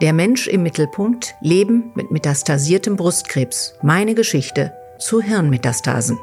[0.00, 3.78] Der Mensch im Mittelpunkt, Leben mit metastasiertem Brustkrebs.
[3.80, 6.18] Meine Geschichte zu Hirnmetastasen.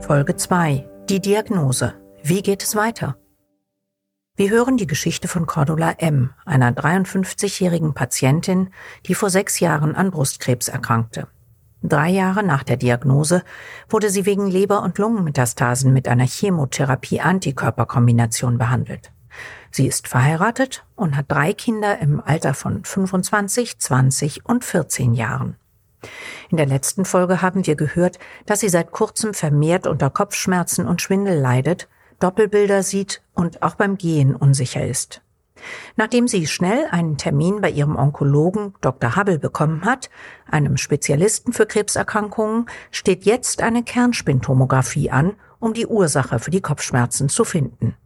[0.00, 0.88] Folge 2.
[1.10, 1.92] Die Diagnose.
[2.22, 3.18] Wie geht es weiter?
[4.36, 8.70] Wir hören die Geschichte von Cordula M., einer 53-jährigen Patientin,
[9.04, 11.28] die vor sechs Jahren an Brustkrebs erkrankte.
[11.82, 13.42] Drei Jahre nach der Diagnose
[13.90, 19.11] wurde sie wegen Leber- und Lungenmetastasen mit einer Chemotherapie-Antikörperkombination behandelt.
[19.70, 25.56] Sie ist verheiratet und hat drei Kinder im Alter von 25, 20 und 14 Jahren.
[26.50, 31.00] In der letzten Folge haben wir gehört, dass sie seit kurzem vermehrt unter Kopfschmerzen und
[31.00, 35.22] Schwindel leidet, Doppelbilder sieht und auch beim Gehen unsicher ist.
[35.96, 39.16] Nachdem sie schnell einen Termin bei ihrem Onkologen Dr.
[39.16, 40.10] Hubble bekommen hat,
[40.50, 47.28] einem Spezialisten für Krebserkrankungen, steht jetzt eine Kernspintomographie an, um die Ursache für die Kopfschmerzen
[47.28, 47.96] zu finden.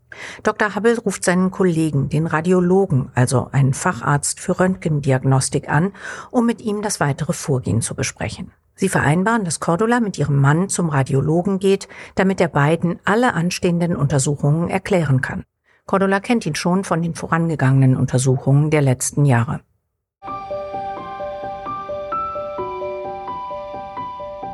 [0.43, 0.75] Dr.
[0.75, 5.93] Hubble ruft seinen Kollegen, den Radiologen, also einen Facharzt für Röntgendiagnostik an,
[6.31, 8.53] um mit ihm das weitere Vorgehen zu besprechen.
[8.75, 13.97] Sie vereinbaren, dass Cordula mit ihrem Mann zum Radiologen geht, damit er beiden alle anstehenden
[13.97, 15.45] Untersuchungen erklären kann.
[15.87, 19.61] Cordula kennt ihn schon von den vorangegangenen Untersuchungen der letzten Jahre.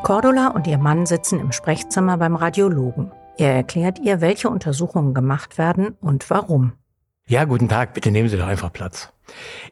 [0.02, 3.12] Cordula und ihr Mann sitzen im Sprechzimmer beim Radiologen.
[3.38, 6.72] Er erklärt ihr, welche Untersuchungen gemacht werden und warum.
[7.26, 9.12] Ja, guten Tag, bitte nehmen Sie doch einfach Platz.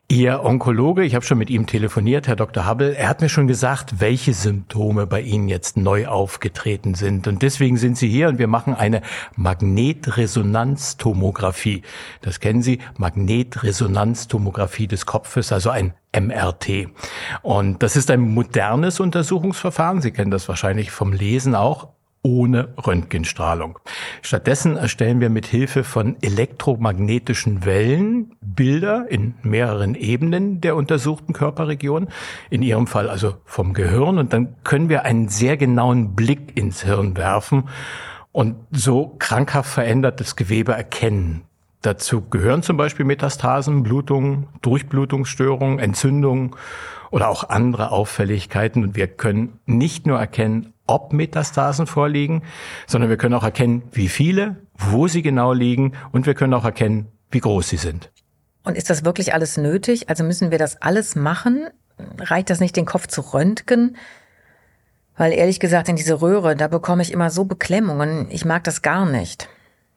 [0.08, 2.66] Ihr Onkologe, ich habe schon mit ihm telefoniert, Herr Dr.
[2.66, 7.28] Hubble, er hat mir schon gesagt, welche Symptome bei Ihnen jetzt neu aufgetreten sind.
[7.28, 9.03] Und deswegen sind Sie hier und wir machen eine
[9.36, 11.83] Magnetresonanztomographie.
[12.22, 16.88] Das kennen Sie, Magnetresonanztomographie des Kopfes, also ein MRT.
[17.42, 20.00] Und das ist ein modernes Untersuchungsverfahren.
[20.00, 21.88] Sie kennen das wahrscheinlich vom Lesen auch
[22.22, 23.78] ohne Röntgenstrahlung.
[24.20, 32.09] Stattdessen erstellen wir mit Hilfe von elektromagnetischen Wellen Bilder in mehreren Ebenen der untersuchten Körperregion,
[32.50, 36.82] in Ihrem Fall also vom Gehirn, und dann können wir einen sehr genauen Blick ins
[36.82, 37.69] Hirn werfen
[38.32, 41.42] und so krankhaft verändertes Gewebe erkennen.
[41.82, 46.50] Dazu gehören zum Beispiel Metastasen, Blutungen, Durchblutungsstörungen, Entzündungen
[47.10, 48.84] oder auch andere Auffälligkeiten.
[48.84, 52.43] Und wir können nicht nur erkennen, ob Metastasen vorliegen,
[52.87, 56.65] sondern wir können auch erkennen, wie viele, wo sie genau liegen und wir können auch
[56.65, 58.11] erkennen, wie groß sie sind.
[58.65, 60.09] Und ist das wirklich alles nötig?
[60.09, 61.69] Also müssen wir das alles machen?
[62.19, 63.97] Reicht das nicht, den Kopf zu röntgen?
[65.17, 68.27] Weil ehrlich gesagt, in diese Röhre, da bekomme ich immer so Beklemmungen.
[68.31, 69.49] Ich mag das gar nicht.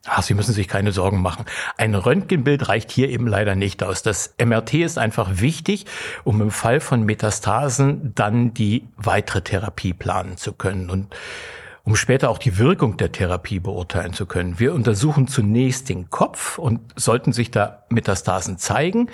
[0.05, 1.45] Ach, Sie müssen sich keine Sorgen machen.
[1.77, 4.03] Ein Röntgenbild reicht hier eben leider nicht aus.
[4.03, 5.85] Das MRT ist einfach wichtig,
[6.25, 11.15] um im Fall von Metastasen dann die weitere Therapie planen zu können und
[11.85, 14.59] um später auch die Wirkung der Therapie beurteilen zu können.
[14.59, 19.09] Wir untersuchen zunächst den Kopf und sollten sich da Metastasen zeigen,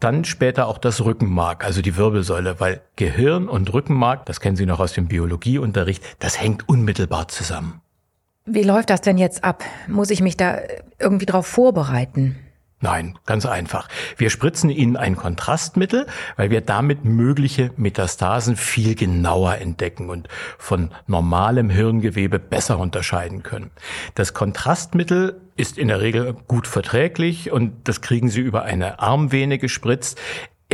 [0.00, 4.66] dann später auch das Rückenmark, also die Wirbelsäule, weil Gehirn und Rückenmark, das kennen Sie
[4.66, 7.80] noch aus dem Biologieunterricht, das hängt unmittelbar zusammen.
[8.44, 9.62] Wie läuft das denn jetzt ab?
[9.86, 10.58] Muss ich mich da
[10.98, 12.36] irgendwie drauf vorbereiten?
[12.80, 13.88] Nein, ganz einfach.
[14.16, 20.26] Wir spritzen Ihnen ein Kontrastmittel, weil wir damit mögliche Metastasen viel genauer entdecken und
[20.58, 23.70] von normalem Hirngewebe besser unterscheiden können.
[24.16, 29.58] Das Kontrastmittel ist in der Regel gut verträglich und das kriegen Sie über eine Armvene
[29.58, 30.20] gespritzt.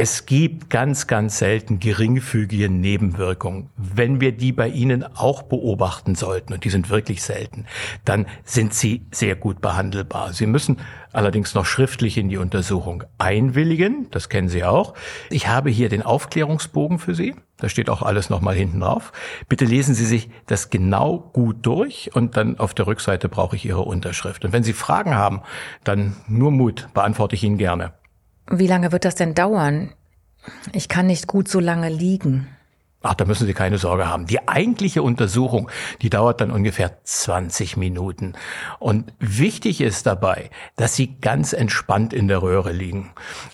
[0.01, 3.69] Es gibt ganz, ganz selten geringfügige Nebenwirkungen.
[3.77, 7.67] Wenn wir die bei Ihnen auch beobachten sollten, und die sind wirklich selten,
[8.05, 10.33] dann sind sie sehr gut behandelbar.
[10.33, 10.77] Sie müssen
[11.13, 14.07] allerdings noch schriftlich in die Untersuchung einwilligen.
[14.13, 14.95] Das kennen Sie auch.
[15.31, 17.35] Ich habe hier den Aufklärungsbogen für Sie.
[17.57, 19.11] Da steht auch alles nochmal hinten drauf.
[19.49, 23.65] Bitte lesen Sie sich das genau gut durch und dann auf der Rückseite brauche ich
[23.65, 24.45] Ihre Unterschrift.
[24.45, 25.41] Und wenn Sie Fragen haben,
[25.83, 27.98] dann nur Mut, beantworte ich Ihnen gerne.
[28.51, 29.93] Wie lange wird das denn dauern?
[30.73, 32.49] Ich kann nicht gut so lange liegen.
[33.01, 34.27] Ach, da müssen Sie keine Sorge haben.
[34.27, 35.71] Die eigentliche Untersuchung,
[36.03, 38.33] die dauert dann ungefähr 20 Minuten.
[38.81, 43.11] Und wichtig ist dabei, dass Sie ganz entspannt in der Röhre liegen.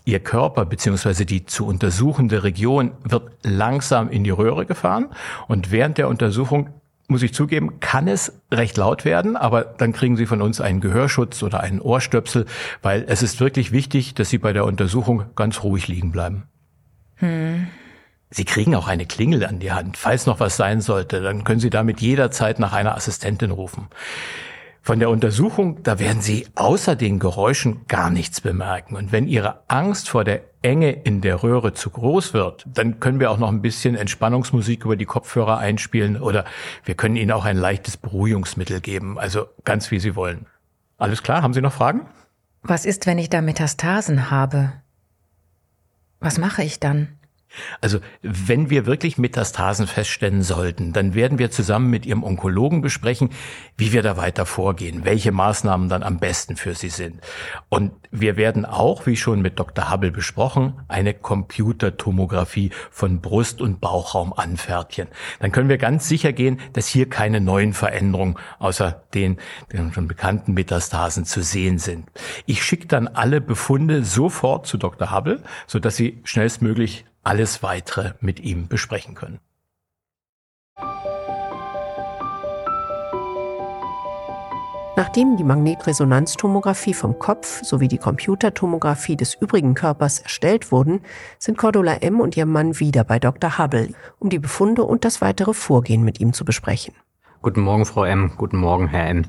[0.07, 1.27] Ihr Körper bzw.
[1.27, 5.11] die zu untersuchende Region wird langsam in die Röhre gefahren
[5.47, 6.71] und während der Untersuchung
[7.09, 10.81] muss ich zugeben, kann es recht laut werden, aber dann kriegen Sie von uns einen
[10.81, 12.47] Gehörschutz oder einen Ohrstöpsel,
[12.83, 16.45] weil es ist wirklich wichtig, dass Sie bei der Untersuchung ganz ruhig liegen bleiben.
[17.17, 17.67] Hm.
[18.31, 19.97] Sie kriegen auch eine Klingel an die Hand.
[19.97, 23.87] Falls noch was sein sollte, dann können Sie damit jederzeit nach einer Assistentin rufen.
[24.87, 28.97] Von der Untersuchung, da werden Sie außer den Geräuschen gar nichts bemerken.
[28.97, 33.19] Und wenn Ihre Angst vor der Enge in der Röhre zu groß wird, dann können
[33.19, 36.45] wir auch noch ein bisschen Entspannungsmusik über die Kopfhörer einspielen oder
[36.85, 39.19] wir können Ihnen auch ein leichtes Beruhigungsmittel geben.
[39.19, 40.45] Also ganz wie Sie wollen.
[40.99, 41.41] Alles klar?
[41.41, 42.03] Haben Sie noch Fragen?
[42.63, 44.75] Was ist, wenn ich da Metastasen habe?
[46.21, 47.09] Was mache ich dann?
[47.81, 53.31] Also wenn wir wirklich Metastasen feststellen sollten, dann werden wir zusammen mit Ihrem Onkologen besprechen,
[53.77, 57.21] wie wir da weiter vorgehen, welche Maßnahmen dann am besten für Sie sind.
[57.69, 59.91] Und wir werden auch, wie schon mit Dr.
[59.91, 65.09] Hubble besprochen, eine Computertomographie von Brust- und Bauchraum anfertigen.
[65.41, 69.39] Dann können wir ganz sicher gehen, dass hier keine neuen Veränderungen außer den,
[69.73, 72.09] den schon bekannten Metastasen zu sehen sind.
[72.47, 75.11] Ich schicke dann alle Befunde sofort zu Dr.
[75.11, 79.41] Hubble, sodass Sie schnellstmöglich alles weitere mit ihm besprechen können.
[84.97, 91.01] Nachdem die Magnetresonanztomographie vom Kopf sowie die Computertomographie des übrigen Körpers erstellt wurden,
[91.41, 92.21] sind Cordula M.
[92.21, 93.59] und ihr Mann wieder bei Dr.
[93.59, 93.89] Hubble,
[94.21, 96.95] um die Befunde und das weitere Vorgehen mit ihm zu besprechen.
[97.43, 98.33] Guten Morgen, Frau M.
[98.37, 99.25] Guten Morgen, Herr M.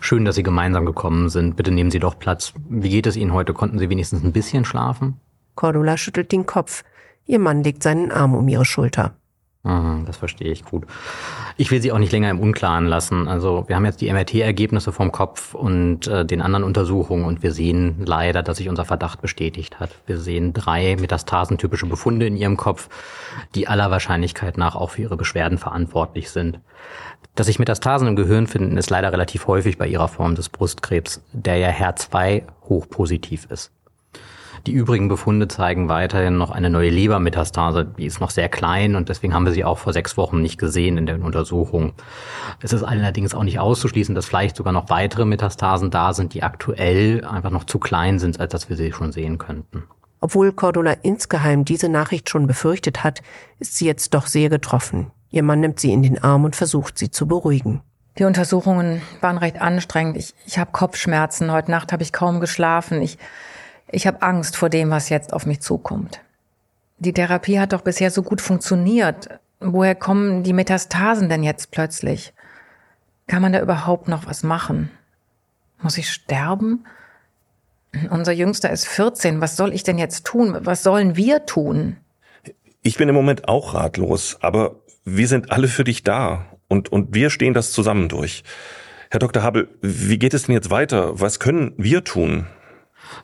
[0.00, 1.54] Schön, dass Sie gemeinsam gekommen sind.
[1.54, 2.54] Bitte nehmen Sie doch Platz.
[2.68, 3.52] Wie geht es Ihnen heute?
[3.52, 5.20] Konnten Sie wenigstens ein bisschen schlafen?
[5.54, 6.82] Cordula schüttelt den Kopf.
[7.30, 9.12] Ihr Mann legt seinen Arm um ihre Schulter.
[9.62, 10.84] Das verstehe ich gut.
[11.56, 13.28] Ich will Sie auch nicht länger im Unklaren lassen.
[13.28, 17.52] Also wir haben jetzt die MRT-Ergebnisse vom Kopf und äh, den anderen Untersuchungen und wir
[17.52, 19.90] sehen leider, dass sich unser Verdacht bestätigt hat.
[20.06, 22.88] Wir sehen drei metastasentypische Befunde in Ihrem Kopf,
[23.54, 26.58] die aller Wahrscheinlichkeit nach auch für Ihre Beschwerden verantwortlich sind.
[27.36, 31.22] Dass sich Metastasen im Gehirn finden, ist leider relativ häufig bei Ihrer Form des Brustkrebs,
[31.32, 33.70] der ja HER2 hochpositiv ist.
[34.66, 37.86] Die übrigen Befunde zeigen weiterhin noch eine neue Lebermetastase.
[37.98, 40.58] Die ist noch sehr klein und deswegen haben wir sie auch vor sechs Wochen nicht
[40.58, 41.92] gesehen in den Untersuchungen.
[42.60, 46.42] Es ist allerdings auch nicht auszuschließen, dass vielleicht sogar noch weitere Metastasen da sind, die
[46.42, 49.84] aktuell einfach noch zu klein sind, als dass wir sie schon sehen könnten.
[50.20, 53.22] Obwohl Cordula insgeheim diese Nachricht schon befürchtet hat,
[53.58, 55.10] ist sie jetzt doch sehr getroffen.
[55.30, 57.80] Ihr Mann nimmt sie in den Arm und versucht sie zu beruhigen.
[58.18, 60.18] Die Untersuchungen waren recht anstrengend.
[60.18, 61.52] Ich, ich habe Kopfschmerzen.
[61.52, 63.00] Heute Nacht habe ich kaum geschlafen.
[63.00, 63.16] Ich
[63.92, 66.20] ich habe Angst vor dem, was jetzt auf mich zukommt.
[66.98, 69.28] Die Therapie hat doch bisher so gut funktioniert.
[69.58, 72.32] Woher kommen die Metastasen denn jetzt plötzlich?
[73.26, 74.90] Kann man da überhaupt noch was machen?
[75.82, 76.84] Muss ich sterben?
[78.10, 79.40] Unser Jüngster ist 14.
[79.40, 80.56] Was soll ich denn jetzt tun?
[80.60, 81.96] Was sollen wir tun?
[82.82, 87.14] Ich bin im Moment auch ratlos, aber wir sind alle für dich da und, und
[87.14, 88.44] wir stehen das zusammen durch.
[89.10, 89.42] Herr Dr.
[89.42, 91.18] Habel, wie geht es denn jetzt weiter?
[91.18, 92.46] Was können wir tun?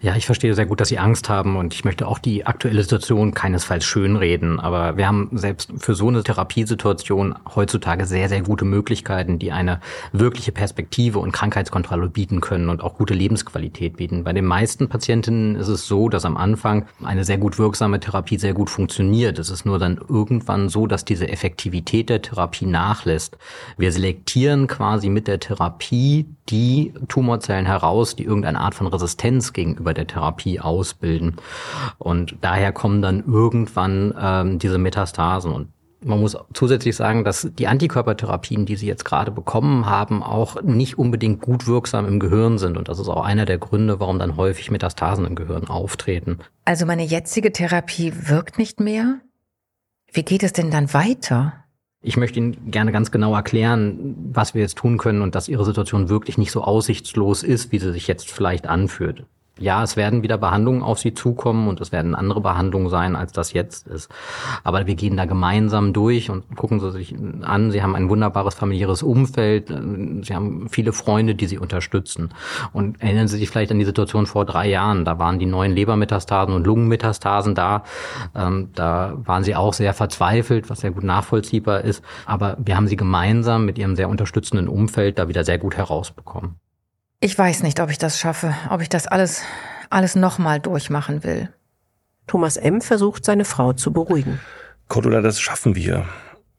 [0.00, 2.83] Ja, ich verstehe sehr gut, dass Sie Angst haben und ich möchte auch die aktuelle
[2.83, 4.61] Situation keinesfalls schönreden.
[4.61, 9.81] Aber wir haben selbst für so eine Therapiesituation heutzutage sehr, sehr gute Möglichkeiten, die eine
[10.12, 14.25] wirkliche Perspektive und Krankheitskontrolle bieten können und auch gute Lebensqualität bieten.
[14.25, 18.38] Bei den meisten Patientinnen ist es so, dass am Anfang eine sehr gut wirksame Therapie
[18.38, 19.38] sehr gut funktioniert.
[19.38, 23.38] Es ist nur dann irgendwann so, dass diese Effektivität der Therapie nachlässt.
[23.79, 29.75] Wir selektieren quasi mit der Therapie die Tumorzellen heraus, die irgendeine Art von Resistenz gegenüber
[29.76, 31.37] gegenüber der Therapie ausbilden.
[31.99, 35.52] Und daher kommen dann irgendwann ähm, diese Metastasen.
[35.52, 35.69] Und
[36.02, 40.99] man muss zusätzlich sagen, dass die Antikörpertherapien, die sie jetzt gerade bekommen haben, auch nicht
[40.99, 42.76] unbedingt gut wirksam im Gehirn sind.
[42.76, 46.38] Und das ist auch einer der Gründe, warum dann häufig Metastasen im Gehirn auftreten.
[46.64, 49.20] Also meine jetzige Therapie wirkt nicht mehr?
[50.12, 51.52] Wie geht es denn dann weiter?
[52.02, 55.64] Ich möchte Ihnen gerne ganz genau erklären, was wir jetzt tun können und dass Ihre
[55.64, 59.26] Situation wirklich nicht so aussichtslos ist, wie sie sich jetzt vielleicht anfühlt
[59.58, 63.32] ja, es werden wieder Behandlungen auf Sie zukommen und es werden andere Behandlungen sein, als
[63.32, 64.10] das jetzt ist.
[64.64, 67.70] Aber wir gehen da gemeinsam durch und gucken Sie sich an.
[67.70, 69.68] Sie haben ein wunderbares familiäres Umfeld.
[69.68, 72.30] Sie haben viele Freunde, die Sie unterstützen.
[72.75, 75.06] Und erinnern Sie sich vielleicht an die Situation vor drei Jahren.
[75.06, 77.84] Da waren die neuen Lebermetastasen und Lungenmetastasen da.
[78.34, 82.04] Ähm, da waren Sie auch sehr verzweifelt, was sehr gut nachvollziehbar ist.
[82.26, 86.56] Aber wir haben Sie gemeinsam mit Ihrem sehr unterstützenden Umfeld da wieder sehr gut herausbekommen.
[87.26, 89.42] Ich weiß nicht, ob ich das schaffe, ob ich das alles,
[89.90, 91.49] alles nochmal durchmachen will.
[92.28, 92.80] Thomas M.
[92.80, 94.38] versucht, seine Frau zu beruhigen.
[94.87, 96.06] Cordula, das schaffen wir.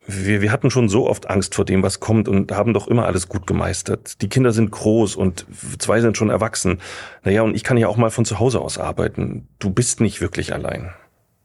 [0.05, 3.05] Wir, wir hatten schon so oft Angst vor dem, was kommt und haben doch immer
[3.05, 4.21] alles gut gemeistert.
[4.21, 5.45] Die Kinder sind groß und
[5.79, 6.81] zwei sind schon erwachsen.
[7.23, 9.47] Naja, und ich kann ja auch mal von zu Hause aus arbeiten.
[9.59, 10.91] Du bist nicht wirklich allein.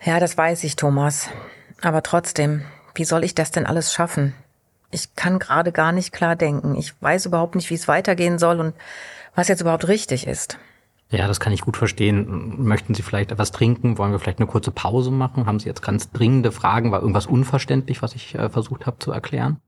[0.02, 1.28] Ja, das weiß ich, Thomas.
[1.80, 2.62] Aber trotzdem,
[2.96, 4.34] wie soll ich das denn alles schaffen?
[4.92, 6.76] Ich kann gerade gar nicht klar denken.
[6.76, 8.74] Ich weiß überhaupt nicht, wie es weitergehen soll und
[9.34, 10.58] was jetzt überhaupt richtig ist.
[11.10, 12.62] Ja, das kann ich gut verstehen.
[12.62, 13.98] Möchten Sie vielleicht etwas trinken?
[13.98, 15.46] Wollen wir vielleicht eine kurze Pause machen?
[15.46, 16.92] Haben Sie jetzt ganz dringende Fragen?
[16.92, 19.58] War irgendwas unverständlich, was ich äh, versucht habe zu erklären?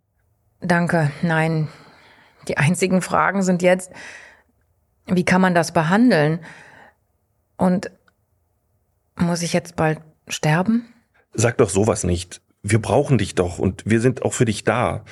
[0.61, 1.11] Danke.
[1.23, 1.69] Nein.
[2.49, 3.93] Die einzigen Fragen sind jetzt,
[5.07, 6.41] wie kann man das behandeln?
[7.57, 7.91] Und
[9.17, 10.87] muss ich jetzt bald sterben?
[11.33, 15.05] Sag doch sowas nicht wir brauchen dich doch und wir sind auch für dich da.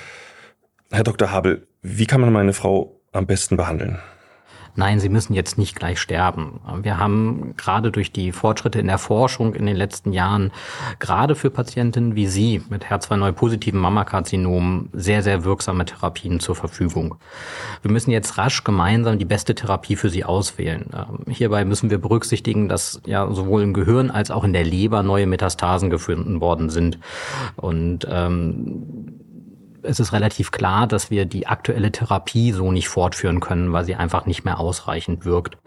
[0.90, 1.30] Herr Dr.
[1.30, 3.98] Habel, wie kann man meine Frau am besten behandeln?
[4.74, 6.60] Nein, Sie müssen jetzt nicht gleich sterben.
[6.82, 10.52] Wir haben gerade durch die Fortschritte in der Forschung in den letzten Jahren,
[10.98, 17.16] gerade für Patientinnen wie Sie mit HER2-neu-positiven Mammakarzinomen, sehr, sehr wirksame Therapien zur Verfügung.
[17.82, 20.90] Wir müssen jetzt rasch gemeinsam die beste Therapie für Sie auswählen.
[20.94, 25.02] Ähm, hierbei müssen wir berücksichtigen, dass ja sowohl im Gehirn als auch in der Leber
[25.02, 26.98] neue Metastasen gefunden worden sind.
[27.56, 29.22] Und ähm,
[29.82, 33.94] es ist relativ klar, dass wir die aktuelle Therapie so nicht fortführen können, weil sie
[33.94, 35.58] einfach nicht mehr ausreichend wirkt.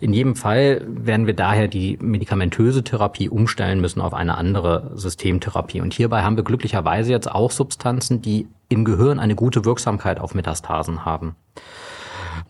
[0.00, 5.80] In jedem Fall werden wir daher die medikamentöse Therapie umstellen müssen auf eine andere Systemtherapie.
[5.80, 10.34] Und hierbei haben wir glücklicherweise jetzt auch Substanzen, die im Gehirn eine gute Wirksamkeit auf
[10.34, 11.36] Metastasen haben.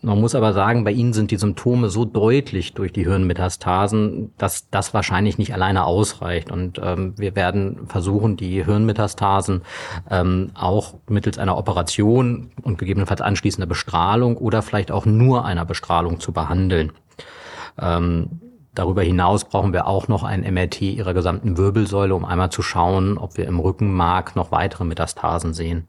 [0.03, 4.69] Man muss aber sagen, bei ihnen sind die Symptome so deutlich durch die Hirnmetastasen, dass
[4.69, 6.51] das wahrscheinlich nicht alleine ausreicht.
[6.51, 9.61] Und ähm, wir werden versuchen, die Hirnmetastasen
[10.11, 16.19] ähm, auch mittels einer Operation und gegebenenfalls anschließender Bestrahlung oder vielleicht auch nur einer Bestrahlung
[16.19, 16.91] zu behandeln.
[17.79, 18.41] Ähm,
[18.75, 23.19] Darüber hinaus brauchen wir auch noch ein MRT ihrer gesamten Wirbelsäule, um einmal zu schauen,
[23.19, 25.87] ob wir im Rückenmark noch weitere Metastasen sehen.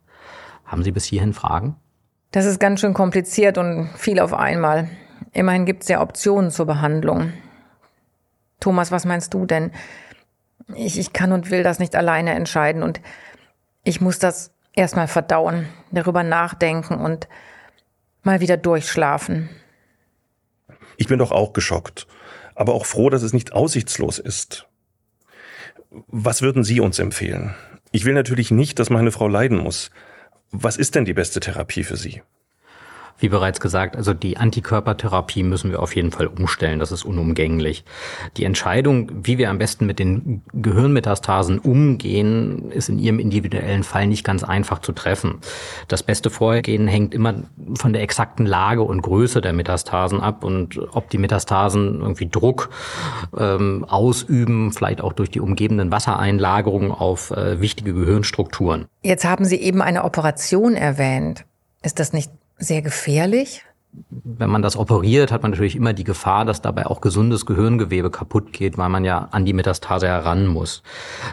[0.67, 1.77] Haben Sie bis hierhin Fragen?
[2.35, 4.89] Das ist ganz schön kompliziert und viel auf einmal.
[5.33, 7.33] Immerhin gibt es ja Optionen zur Behandlung.
[8.59, 9.71] Thomas, was meinst du denn?
[10.75, 13.01] Ich, ich kann und will das nicht alleine entscheiden und
[13.85, 17.29] ich muss das erstmal verdauen, darüber nachdenken und
[18.25, 19.49] mal wieder durchschlafen.
[20.97, 22.09] Ich bin doch auch geschockt,
[22.57, 24.67] aber auch froh, dass es nicht aussichtslos ist.
[26.09, 27.55] Was würden Sie uns empfehlen?
[27.93, 29.93] Ich will natürlich nicht, dass meine Frau leiden muss,
[30.57, 32.23] was ist denn die beste Therapie für Sie?
[33.19, 36.81] Wie bereits gesagt, also die Antikörpertherapie müssen wir auf jeden Fall umstellen.
[36.81, 37.85] Das ist unumgänglich.
[38.37, 44.09] Die Entscheidung, wie wir am besten mit den Gehirnmetastasen umgehen, ist in Ihrem individuellen Fall
[44.09, 45.39] nicht ganz einfach zu treffen.
[45.87, 47.35] Das beste Vorgehen hängt immer
[47.77, 52.71] von der exakten Lage und Größe der Metastasen ab und ob die Metastasen irgendwie Druck
[53.39, 58.87] ähm, ausüben, vielleicht auch durch die umgebenden Wassereinlagerungen auf äh, wichtige Gehirnstrukturen.
[59.03, 61.45] Jetzt haben Sie eben eine Operation erwähnt.
[61.83, 63.63] Ist das nicht sehr gefährlich?
[64.25, 68.11] Wenn man das operiert, hat man natürlich immer die Gefahr, dass dabei auch gesundes Gehirngewebe
[68.11, 70.83] kaputt geht, weil man ja an die Metastase heran muss.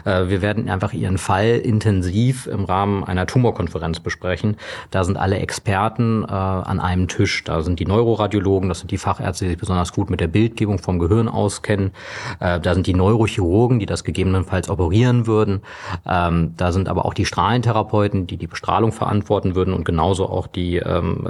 [0.04, 4.56] Äh, wir werden einfach Ihren Fall intensiv im Rahmen einer Tumorkonferenz besprechen.
[4.90, 7.44] Da sind alle Experten äh, an einem Tisch.
[7.44, 10.78] Da sind die Neuroradiologen, das sind die Fachärzte, die sich besonders gut mit der Bildgebung
[10.78, 11.92] vom Gehirn auskennen.
[12.40, 15.62] Äh, da sind die Neurochirurgen, die das gegebenenfalls operieren würden.
[16.06, 20.46] Ähm, da sind aber auch die Strahlentherapeuten, die die Bestrahlung verantworten würden und genauso auch
[20.46, 21.26] die ähm,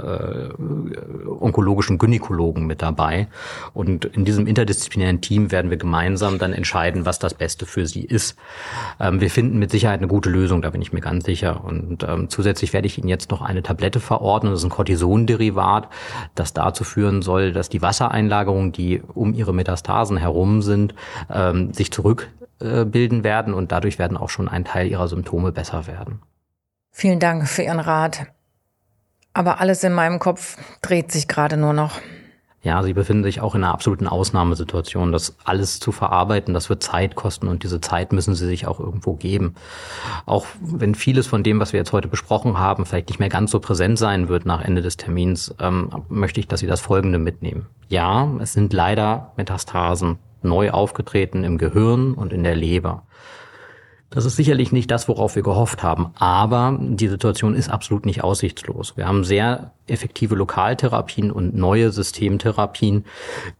[1.25, 3.27] onkologischen Gynäkologen mit dabei.
[3.73, 8.03] Und in diesem interdisziplinären Team werden wir gemeinsam dann entscheiden, was das Beste für sie
[8.03, 8.37] ist.
[8.99, 11.63] Ähm, wir finden mit Sicherheit eine gute Lösung, da bin ich mir ganz sicher.
[11.63, 14.51] Und ähm, zusätzlich werde ich Ihnen jetzt noch eine Tablette verordnen.
[14.51, 15.89] Das ist ein Cortisonderivat,
[16.35, 20.95] das dazu führen soll, dass die Wassereinlagerungen, die um ihre Metastasen herum sind,
[21.31, 26.21] ähm, sich zurückbilden werden und dadurch werden auch schon ein Teil ihrer Symptome besser werden.
[26.91, 28.27] Vielen Dank für Ihren Rat.
[29.33, 31.99] Aber alles in meinem Kopf dreht sich gerade nur noch.
[32.63, 35.11] Ja, sie befinden sich auch in einer absoluten Ausnahmesituation.
[35.11, 38.79] Das alles zu verarbeiten, das wird Zeit kosten und diese Zeit müssen sie sich auch
[38.79, 39.55] irgendwo geben.
[40.25, 43.51] Auch wenn vieles von dem, was wir jetzt heute besprochen haben, vielleicht nicht mehr ganz
[43.51, 47.19] so präsent sein wird nach Ende des Termins, ähm, möchte ich, dass Sie das Folgende
[47.19, 47.65] mitnehmen.
[47.89, 53.03] Ja, es sind leider Metastasen neu aufgetreten im Gehirn und in der Leber.
[54.13, 58.23] Das ist sicherlich nicht das, worauf wir gehofft haben, aber die Situation ist absolut nicht
[58.23, 58.95] aussichtslos.
[58.95, 63.05] Wir haben sehr effektive Lokaltherapien und neue Systemtherapien,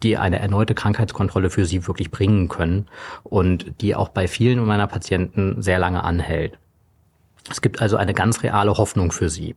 [0.04, 2.86] die eine erneute Krankheitskontrolle für sie wirklich bringen können
[3.24, 6.60] und die auch bei vielen meiner Patienten sehr lange anhält.
[7.50, 9.56] Es gibt also eine ganz reale Hoffnung für sie.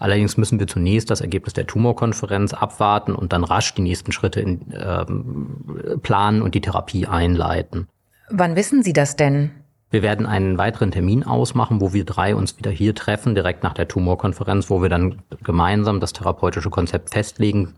[0.00, 4.40] Allerdings müssen wir zunächst das Ergebnis der Tumorkonferenz abwarten und dann rasch die nächsten Schritte
[4.40, 7.86] in, ähm, planen und die Therapie einleiten.
[8.28, 9.52] Wann wissen Sie das denn?
[9.92, 13.74] Wir werden einen weiteren Termin ausmachen, wo wir drei uns wieder hier treffen, direkt nach
[13.74, 17.74] der Tumorkonferenz, wo wir dann gemeinsam das therapeutische Konzept festlegen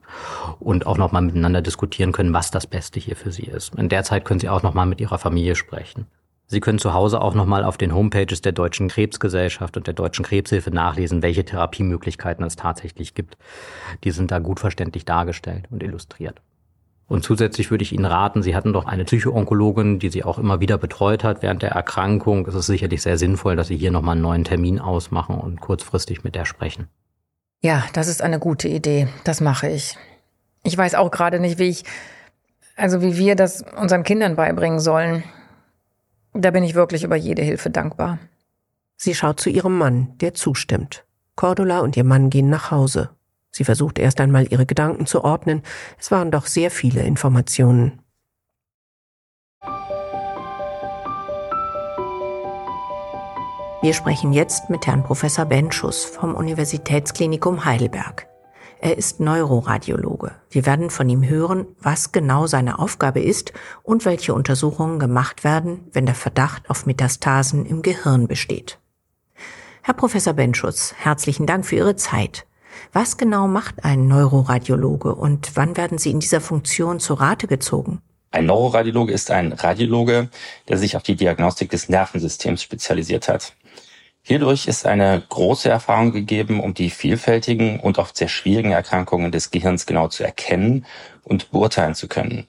[0.60, 3.74] und auch nochmal miteinander diskutieren können, was das Beste hier für Sie ist.
[3.74, 6.06] In der Zeit können Sie auch nochmal mit Ihrer Familie sprechen.
[6.46, 10.24] Sie können zu Hause auch nochmal auf den Homepages der Deutschen Krebsgesellschaft und der Deutschen
[10.24, 13.36] Krebshilfe nachlesen, welche Therapiemöglichkeiten es tatsächlich gibt.
[14.04, 16.40] Die sind da gut verständlich dargestellt und illustriert.
[17.06, 20.60] Und zusätzlich würde ich Ihnen raten, Sie hatten doch eine Psychoonkologin, die Sie auch immer
[20.60, 22.46] wieder betreut hat während der Erkrankung.
[22.46, 26.24] Es ist sicherlich sehr sinnvoll, dass Sie hier nochmal einen neuen Termin ausmachen und kurzfristig
[26.24, 26.88] mit der sprechen.
[27.60, 29.08] Ja, das ist eine gute Idee.
[29.24, 29.96] Das mache ich.
[30.62, 31.84] Ich weiß auch gerade nicht, wie ich,
[32.76, 35.24] also wie wir das unseren Kindern beibringen sollen.
[36.32, 38.18] Da bin ich wirklich über jede Hilfe dankbar.
[38.96, 41.04] Sie schaut zu ihrem Mann, der zustimmt.
[41.36, 43.10] Cordula und ihr Mann gehen nach Hause.
[43.54, 45.62] Sie versucht erst einmal ihre Gedanken zu ordnen.
[45.96, 48.00] Es waren doch sehr viele Informationen.
[53.80, 58.26] Wir sprechen jetzt mit Herrn Professor Benschus vom Universitätsklinikum Heidelberg.
[58.80, 60.32] Er ist Neuroradiologe.
[60.50, 63.52] Wir werden von ihm hören, was genau seine Aufgabe ist
[63.84, 68.80] und welche Untersuchungen gemacht werden, wenn der Verdacht auf Metastasen im Gehirn besteht.
[69.82, 72.46] Herr Professor Benschus, herzlichen Dank für Ihre Zeit.
[72.92, 78.00] Was genau macht ein Neuroradiologe und wann werden Sie in dieser Funktion zu Rate gezogen?
[78.30, 80.28] Ein Neuroradiologe ist ein Radiologe,
[80.68, 83.54] der sich auf die Diagnostik des Nervensystems spezialisiert hat.
[84.22, 89.50] Hierdurch ist eine große Erfahrung gegeben, um die vielfältigen und oft sehr schwierigen Erkrankungen des
[89.50, 90.86] Gehirns genau zu erkennen
[91.24, 92.46] und beurteilen zu können.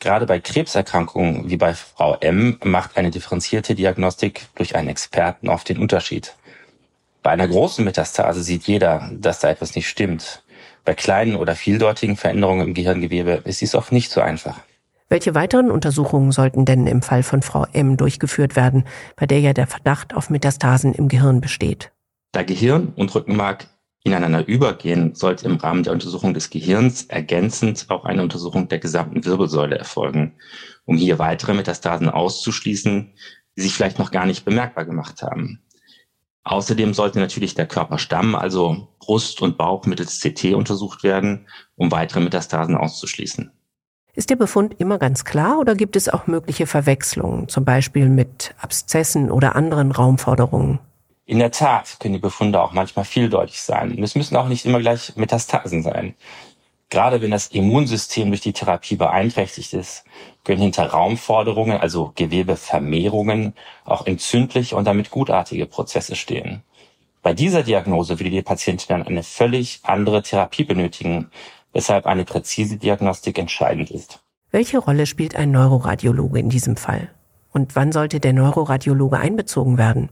[0.00, 5.68] Gerade bei Krebserkrankungen wie bei Frau M macht eine differenzierte Diagnostik durch einen Experten oft
[5.68, 6.34] den Unterschied.
[7.22, 10.42] Bei einer großen Metastase sieht jeder, dass da etwas nicht stimmt.
[10.84, 14.60] Bei kleinen oder vieldeutigen Veränderungen im Gehirngewebe ist dies oft nicht so einfach.
[15.10, 18.84] Welche weiteren Untersuchungen sollten denn im Fall von Frau M durchgeführt werden,
[19.16, 21.90] bei der ja der Verdacht auf Metastasen im Gehirn besteht?
[22.32, 23.66] Da Gehirn und Rückenmark
[24.04, 29.24] ineinander übergehen, sollte im Rahmen der Untersuchung des Gehirns ergänzend auch eine Untersuchung der gesamten
[29.24, 30.34] Wirbelsäule erfolgen,
[30.86, 33.12] um hier weitere Metastasen auszuschließen,
[33.56, 35.60] die sich vielleicht noch gar nicht bemerkbar gemacht haben.
[36.44, 42.20] Außerdem sollte natürlich der Körperstamm, also Brust und Bauch mittels CT untersucht werden, um weitere
[42.20, 43.50] Metastasen auszuschließen.
[44.12, 48.54] Ist der Befund immer ganz klar oder gibt es auch mögliche Verwechslungen, zum Beispiel mit
[48.60, 50.80] Abszessen oder anderen Raumforderungen?
[51.26, 53.92] In der Tat können die Befunde auch manchmal vieldeutig sein.
[53.92, 56.16] Und es müssen auch nicht immer gleich Metastasen sein.
[56.90, 60.04] Gerade wenn das Immunsystem durch die Therapie beeinträchtigt ist,
[60.42, 63.54] können hinter Raumforderungen, also Gewebevermehrungen,
[63.84, 66.62] auch entzündliche und damit gutartige Prozesse stehen.
[67.22, 71.30] Bei dieser Diagnose würde die Patientin dann eine völlig andere Therapie benötigen,
[71.72, 74.20] weshalb eine präzise Diagnostik entscheidend ist.
[74.50, 77.10] Welche Rolle spielt ein Neuroradiologe in diesem Fall?
[77.52, 80.08] Und wann sollte der Neuroradiologe einbezogen werden?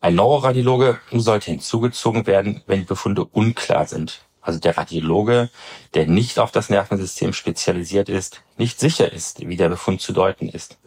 [0.00, 4.25] Ein Neuroradiologe sollte hinzugezogen werden, wenn die Befunde unklar sind.
[4.46, 5.50] Also der Radiologe,
[5.94, 10.48] der nicht auf das Nervensystem spezialisiert ist, nicht sicher ist, wie der Befund zu deuten
[10.48, 10.78] ist.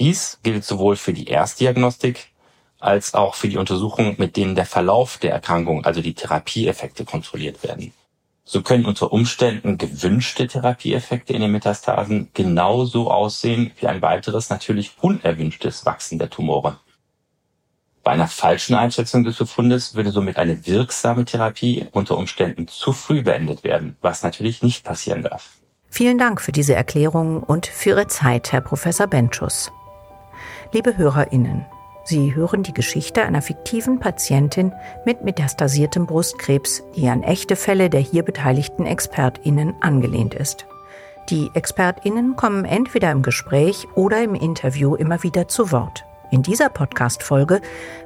[0.00, 2.30] Dies gilt sowohl für die Erstdiagnostik
[2.80, 7.62] als auch für die Untersuchungen, mit denen der Verlauf der Erkrankung, also die Therapieeffekte kontrolliert
[7.62, 7.92] werden.
[8.44, 14.96] So können unter Umständen gewünschte Therapieeffekte in den Metastasen genauso aussehen wie ein weiteres natürlich
[15.00, 16.80] unerwünschtes Wachsen der Tumore.
[18.10, 23.22] Bei einer falschen Einschätzung des Befundes würde somit eine wirksame Therapie unter Umständen zu früh
[23.22, 25.50] beendet werden, was natürlich nicht passieren darf.
[25.90, 29.70] Vielen Dank für diese Erklärung und für Ihre Zeit, Herr Professor Benchus.
[30.72, 31.64] Liebe HörerInnen,
[32.02, 34.72] Sie hören die Geschichte einer fiktiven Patientin
[35.06, 40.66] mit metastasiertem Brustkrebs, die an echte Fälle der hier beteiligten ExpertInnen angelehnt ist.
[41.28, 46.04] Die ExpertInnen kommen entweder im Gespräch oder im Interview immer wieder zu Wort.
[46.30, 47.60] In dieser Podcast-Folge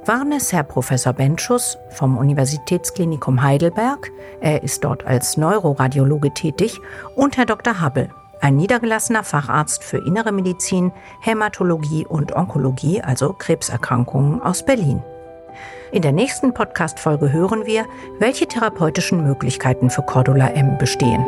[0.07, 4.11] waren es Herr Professor Benschus vom Universitätsklinikum Heidelberg,
[4.41, 6.81] er ist dort als Neuroradiologe tätig,
[7.17, 7.83] und Herr Dr.
[7.83, 8.09] Hubble
[8.41, 15.03] ein niedergelassener Facharzt für Innere Medizin, Hämatologie und Onkologie, also Krebserkrankungen aus Berlin.
[15.93, 17.87] In der nächsten Podcast-Folge hören wir,
[18.19, 21.25] welche therapeutischen Möglichkeiten für Cordula M bestehen.